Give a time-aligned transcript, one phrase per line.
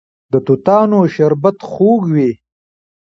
[0.31, 2.31] د توتانو شربت خوږ وي.